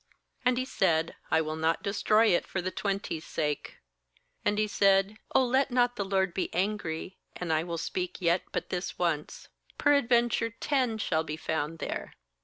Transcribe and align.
And 0.43 0.57
He 0.57 0.65
said: 0.65 1.15
'I 1.29 1.41
will 1.41 1.55
not 1.55 1.83
destroy 1.83 2.29
it 2.29 2.47
for 2.47 2.59
the 2.59 2.71
twenty's 2.71 3.23
sake.' 3.23 3.77
^And 4.43 4.57
he 4.57 4.65
said: 4.65 5.17
fOh, 5.31 5.45
let 5.45 5.69
not 5.69 5.95
the 5.95 6.03
Lord 6.03 6.33
be 6.33 6.51
angry, 6.55 7.17
and 7.35 7.53
I 7.53 7.63
will 7.63 7.77
speak 7.77 8.19
yet 8.19 8.41
but 8.51 8.69
this 8.71 8.97
once. 8.97 9.49
Peradventure 9.77 10.49
ten 10.59 10.97
shall 10.97 11.23
be 11.23 11.37
found 11.37 11.77
there.' 11.77 12.13